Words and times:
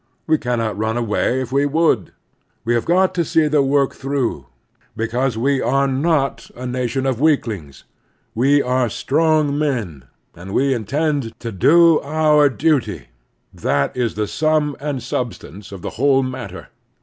We 0.25 0.39
cannot 0.39 0.79
run 0.79 0.97
away 0.97 1.41
if 1.41 1.51
we 1.51 1.67
would. 1.67 2.11
We 2.65 2.73
have 2.73 2.85
got 2.85 3.13
to 3.13 3.23
see 3.23 3.47
the 3.47 3.61
work 3.61 3.93
through, 3.93 4.47
because 4.97 5.37
we 5.37 5.61
are 5.61 5.87
not 5.87 6.49
a 6.55 6.65
nation 6.65 7.05
of 7.05 7.21
weaklings. 7.21 7.83
We 8.33 8.63
are 8.63 8.89
strong 8.89 9.55
men, 9.59 10.05
and 10.33 10.55
we 10.55 10.73
intend 10.73 11.39
to 11.41 11.51
do 11.51 11.99
our 12.01 12.49
duty. 12.49 12.79
To 12.81 12.81
do 12.81 12.99
our 12.99 13.01
duty— 13.03 13.09
that 13.65 13.95
is 13.95 14.15
the 14.15 14.25
stim 14.25 14.75
and 14.79 15.03
substance 15.03 15.71
of 15.71 15.83
the 15.83 15.91
whole 16.01 16.23
matter. 16.23 16.69